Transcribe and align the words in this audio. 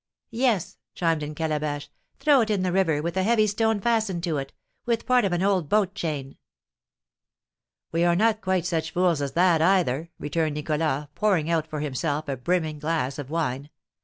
"Yes," 0.31 0.79
chimed 0.95 1.21
in 1.21 1.35
Calabash, 1.35 1.87
"throw 2.19 2.41
it 2.41 2.49
in 2.49 2.63
the 2.63 2.71
river, 2.71 3.03
with 3.03 3.15
a 3.17 3.21
heavy 3.21 3.45
stone 3.45 3.79
fastened 3.79 4.23
to 4.23 4.37
it, 4.39 4.51
with 4.83 5.05
part 5.05 5.25
of 5.25 5.31
an 5.31 5.43
old 5.43 5.69
boat 5.69 5.93
chain." 5.93 6.37
"We 7.91 8.03
are 8.03 8.15
not 8.15 8.41
quite 8.41 8.65
such 8.65 8.89
fools 8.89 9.21
as 9.21 9.33
that 9.33 9.61
either," 9.61 10.09
returned 10.17 10.55
Nicholas, 10.55 11.05
pouring 11.13 11.51
out 11.51 11.67
for 11.67 11.81
himself 11.81 12.27
a 12.27 12.35
brimming 12.35 12.79
glass 12.79 13.19
of 13.19 13.29
wine. 13.29 13.69